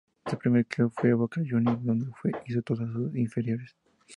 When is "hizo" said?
2.47-2.63